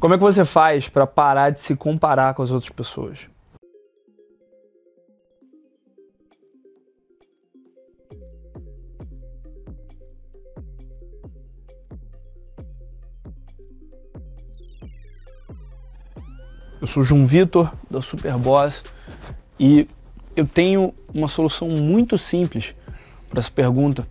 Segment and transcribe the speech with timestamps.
[0.00, 3.28] Como é que você faz para parar de se comparar com as outras pessoas?
[16.80, 18.82] Eu sou João Vitor, da Superboss,
[19.58, 19.86] e
[20.34, 22.74] eu tenho uma solução muito simples
[23.28, 24.08] para essa pergunta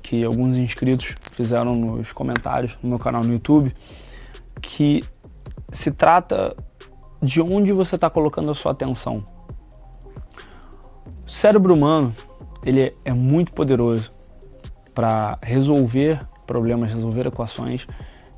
[0.00, 3.74] que alguns inscritos fizeram nos comentários no meu canal no YouTube,
[4.60, 5.02] que
[5.72, 6.54] se trata
[7.20, 9.24] de onde você está colocando a sua atenção.
[11.26, 12.14] O cérebro humano
[12.64, 14.12] ele é muito poderoso
[14.94, 17.86] para resolver problemas, resolver equações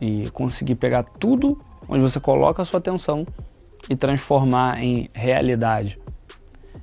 [0.00, 1.56] e conseguir pegar tudo
[1.88, 3.24] onde você coloca a sua atenção
[3.88, 5.98] e transformar em realidade.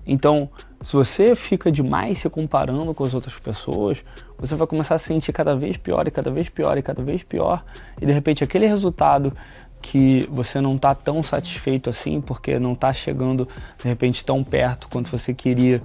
[0.05, 0.49] Então,
[0.81, 4.03] se você fica demais se comparando com as outras pessoas,
[4.37, 7.03] você vai começar a se sentir cada vez pior e cada vez pior e cada
[7.03, 7.65] vez pior,
[8.01, 9.33] e de repente aquele resultado
[9.81, 13.47] que você não está tão satisfeito assim, porque não está chegando
[13.77, 15.81] de repente tão perto quanto você queria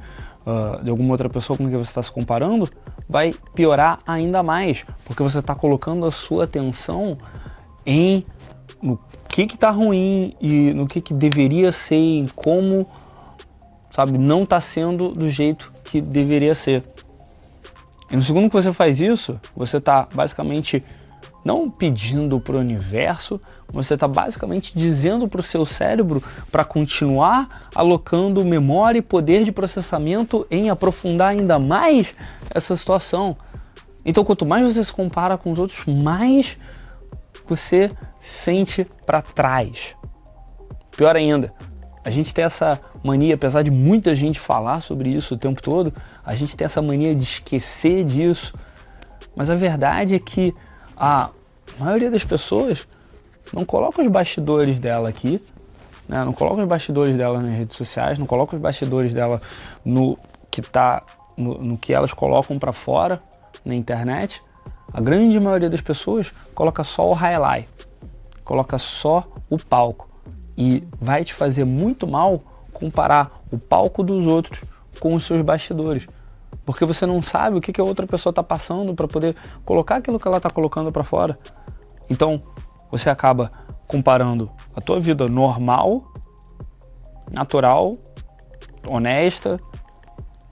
[0.47, 2.69] uh, de alguma outra pessoa com quem você está se comparando,
[3.09, 7.17] vai piorar ainda mais, porque você está colocando a sua atenção
[7.85, 8.25] em
[8.81, 12.87] no que que tá ruim e no que que deveria ser, em como,
[13.91, 16.85] sabe, não está sendo do jeito que deveria ser.
[18.11, 20.85] E no segundo que você faz isso, você está basicamente
[21.45, 23.41] não pedindo para o universo,
[23.73, 29.53] você está basicamente dizendo para o seu cérebro para continuar alocando memória e poder de
[29.53, 32.15] processamento em aprofundar ainda mais
[32.55, 33.37] essa situação.
[34.05, 36.57] Então, quanto mais você se compara com os outros, mais
[37.47, 37.91] você
[38.21, 39.97] sente para trás.
[40.97, 41.53] Pior ainda,
[42.05, 45.93] a gente tem essa mania, apesar de muita gente falar sobre isso o tempo todo,
[46.25, 48.53] a gente tem essa mania de esquecer disso.
[49.35, 50.53] Mas a verdade é que
[50.97, 51.31] a
[51.79, 52.87] maioria das pessoas
[53.53, 55.41] não coloca os bastidores dela aqui,
[56.09, 56.25] né?
[56.25, 59.41] não coloca os bastidores dela nas redes sociais, não coloca os bastidores dela
[59.85, 60.17] no
[60.51, 61.03] que tá
[61.37, 63.19] no, no que elas colocam para fora
[63.65, 64.41] na internet.
[64.93, 67.69] A grande maioria das pessoas coloca só o highlight,
[68.45, 70.09] coloca só o palco
[70.57, 74.63] e vai te fazer muito mal comparar o palco dos outros
[75.01, 76.07] com os seus bastidores,
[76.65, 79.97] porque você não sabe o que, que a outra pessoa está passando para poder colocar
[79.97, 81.37] aquilo que ela está colocando para fora.
[82.09, 82.43] Então
[82.91, 83.51] você acaba
[83.87, 86.13] comparando a tua vida normal,
[87.31, 87.95] natural,
[88.87, 89.59] honesta,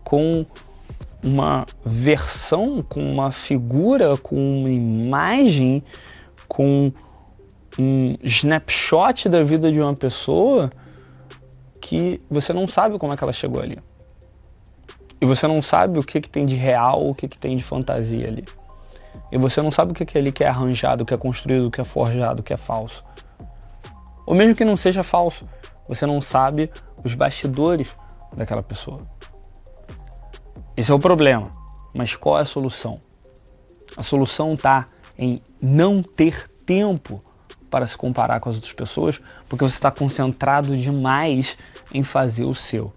[0.03, 0.45] com
[1.23, 5.83] uma versão, com uma figura, com uma imagem,
[6.49, 6.93] com
[7.79, 10.71] um snapshot da vida de uma pessoa
[11.81, 13.79] que você não sabe como é que ela chegou ali.
[15.21, 17.63] E você não sabe o que, que tem de real, o que, que tem de
[17.63, 18.45] fantasia ali.
[19.31, 21.17] E você não sabe o que, que é ali que é arranjado, o que é
[21.17, 23.05] construído, o que é forjado, o que é falso.
[24.27, 25.47] Ou mesmo que não seja falso,
[25.89, 26.71] você não sabe
[27.05, 27.89] os bastidores
[28.37, 28.99] daquela pessoa.
[30.77, 31.45] Esse é o problema.
[31.93, 33.01] Mas qual é a solução?
[33.97, 34.87] A solução está
[35.19, 37.21] em não ter tempo
[37.69, 41.57] para se comparar com as outras pessoas, porque você está concentrado demais
[41.93, 42.93] em fazer o seu.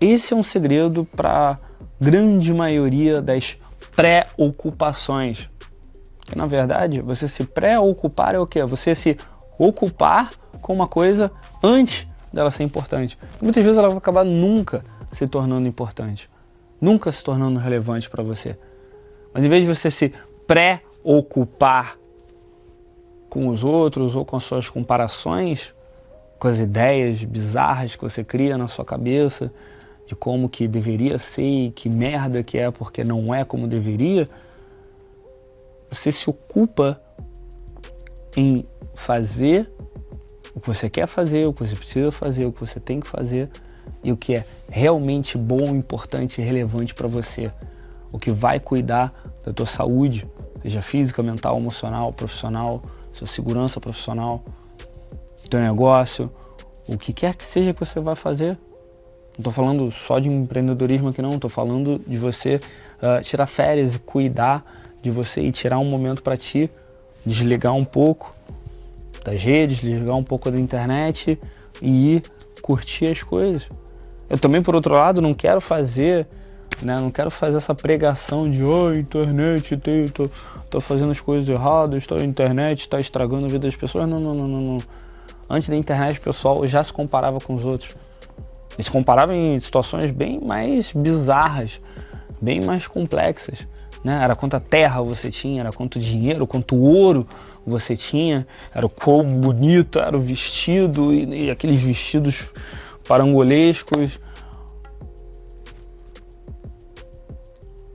[0.00, 1.56] Esse é um segredo para a
[2.00, 3.58] grande maioria das
[3.94, 5.50] preocupações.
[6.24, 8.64] Que na verdade, você se preocupar é o que?
[8.64, 9.18] Você se
[9.58, 11.30] ocupar com uma coisa
[11.62, 13.18] antes dela ser importante.
[13.42, 16.30] muitas vezes ela vai acabar nunca se tornando importante,
[16.80, 18.56] nunca se tornando relevante para você.
[19.34, 20.14] Mas em vez de você se
[20.46, 21.98] preocupar
[23.28, 25.74] com os outros ou com as suas comparações,
[26.38, 29.52] com as ideias bizarras que você cria na sua cabeça
[30.10, 34.28] de como que deveria ser e que merda que é porque não é como deveria,
[35.88, 37.00] você se ocupa
[38.36, 39.72] em fazer
[40.52, 43.06] o que você quer fazer, o que você precisa fazer, o que você tem que
[43.06, 43.48] fazer
[44.02, 47.52] e o que é realmente bom, importante e relevante para você.
[48.12, 49.12] O que vai cuidar
[49.46, 50.28] da tua saúde,
[50.60, 52.82] seja física, mental, emocional, profissional,
[53.12, 54.42] sua segurança profissional,
[55.48, 56.32] teu negócio,
[56.88, 58.58] o que quer que seja que você vai fazer.
[59.38, 62.60] Não estou falando só de empreendedorismo aqui não, estou falando de você
[62.96, 64.64] uh, tirar férias e cuidar
[65.02, 66.70] de você e tirar um momento para ti,
[67.24, 68.34] desligar um pouco
[69.24, 71.38] das redes, desligar um pouco da internet
[71.80, 72.22] e ir
[72.60, 73.68] curtir as coisas.
[74.28, 76.26] Eu também, por outro lado, não quero fazer,
[76.82, 80.30] né, não quero fazer essa pregação de oh, internet, tem, tô,
[80.68, 84.08] tô fazendo as coisas erradas, tá, a internet está estragando a vida das pessoas.
[84.08, 84.78] Não, não, não, não.
[85.48, 87.96] Antes da internet, pessoal já se comparava com os outros.
[88.80, 91.78] E se comparava em situações bem mais bizarras,
[92.40, 93.58] bem mais complexas.
[94.02, 94.24] né?
[94.24, 97.28] Era quanta terra você tinha, era quanto dinheiro, quanto ouro
[97.66, 102.46] você tinha, era o quão bonito era o vestido e, e aqueles vestidos
[103.06, 104.18] parangolescos.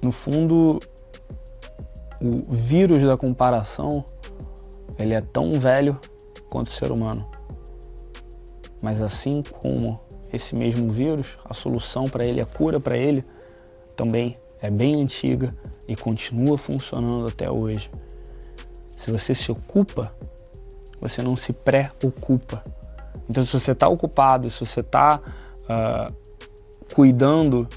[0.03, 0.79] No fundo,
[2.21, 4.05] o vírus da comparação,
[4.99, 5.99] ele é tão velho
[6.47, 7.27] quanto o ser humano.
[8.83, 10.04] Mas assim como
[10.35, 13.23] esse mesmo vírus, a solução para ele, a cura para ele,
[13.95, 15.55] também é bem antiga
[15.87, 17.89] e continua funcionando até hoje.
[18.95, 20.13] Se você se ocupa,
[20.99, 22.63] você não se preocupa.
[23.29, 26.11] Então, se você está ocupado, se você está uh, ah,
[26.93, 27.67] cuidando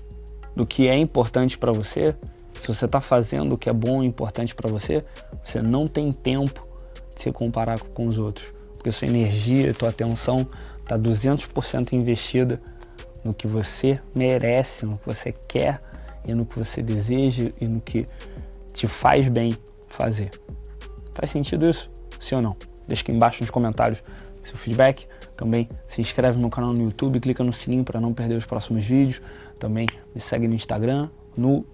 [0.55, 2.15] do que é importante para você,
[2.55, 5.05] se você está fazendo o que é bom e importante para você,
[5.43, 6.67] você não tem tempo
[7.15, 10.47] de se comparar com os outros, porque sua energia, tua atenção
[10.81, 12.63] está 200% investida
[13.25, 15.83] no que você merece, no que você quer
[16.25, 18.07] e no que você deseja e no que
[18.73, 19.59] te faz bem
[19.89, 20.31] fazer.
[21.13, 21.91] Faz sentido isso?
[22.21, 22.57] Sim ou não?
[22.87, 24.03] Deixa aqui embaixo nos comentários
[24.43, 25.07] seu feedback.
[25.37, 28.47] Também se inscreve no meu canal no YouTube, clica no sininho para não perder os
[28.47, 29.21] próximos vídeos.
[29.59, 31.67] Também me segue no Instagram, no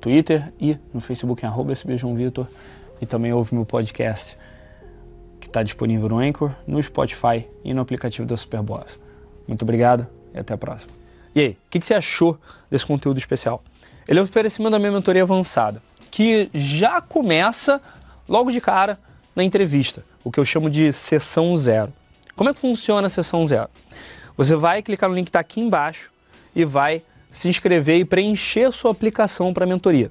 [0.00, 1.74] Twitter e no Facebook em arroba.
[3.00, 4.36] E também ouve meu podcast
[5.48, 8.98] está disponível no Anchor, no Spotify e no aplicativo da Superboss.
[9.46, 10.92] Muito obrigado e até a próxima.
[11.34, 12.38] E aí, o que, que você achou
[12.70, 13.62] desse conteúdo especial?
[14.06, 17.80] Ele é oferecimento da minha mentoria avançada, que já começa
[18.28, 18.98] logo de cara
[19.34, 21.92] na entrevista, o que eu chamo de sessão zero.
[22.36, 23.68] Como é que funciona a sessão zero?
[24.36, 26.10] Você vai clicar no link que está aqui embaixo
[26.54, 30.10] e vai se inscrever e preencher sua aplicação para a mentoria.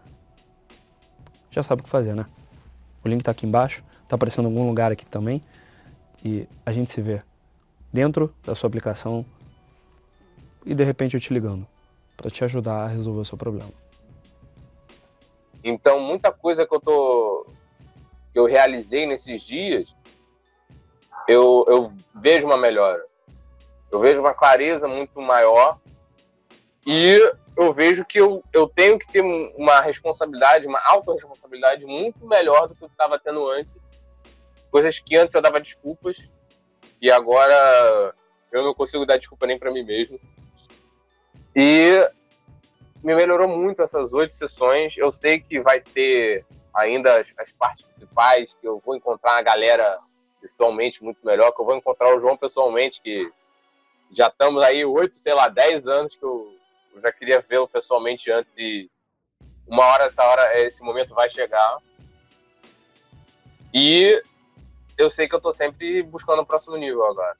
[1.51, 2.25] já sabe o que fazer, né?
[3.03, 5.43] O link está aqui embaixo, está aparecendo em algum lugar aqui também.
[6.23, 7.21] E a gente se vê
[7.91, 9.25] dentro da sua aplicação
[10.65, 11.67] e de repente eu te ligando
[12.15, 13.71] para te ajudar a resolver o seu problema.
[15.63, 17.45] Então, muita coisa que eu tô
[18.31, 19.93] que eu realizei nesses dias,
[21.27, 23.03] eu, eu vejo uma melhora.
[23.91, 25.79] Eu vejo uma clareza muito maior
[26.85, 32.67] e eu vejo que eu, eu tenho que ter uma responsabilidade, uma autorresponsabilidade muito melhor
[32.67, 33.71] do que eu estava tendo antes.
[34.71, 36.29] Coisas que antes eu dava desculpas
[37.01, 38.13] e agora
[38.51, 40.19] eu não consigo dar desculpa nem para mim mesmo.
[41.55, 42.09] E
[43.03, 44.95] me melhorou muito essas oito sessões.
[44.97, 49.41] Eu sei que vai ter ainda as, as, partes principais, que eu vou encontrar a
[49.41, 49.99] galera
[50.39, 53.31] pessoalmente muito melhor, que eu vou encontrar o João pessoalmente, que
[54.11, 56.53] já estamos aí oito, sei lá, dez anos que eu,
[56.93, 58.89] eu já queria vê-lo pessoalmente antes e
[59.67, 61.77] uma hora, essa hora, esse momento vai chegar.
[63.73, 64.21] E
[64.97, 67.37] eu sei que eu tô sempre buscando o próximo nível agora.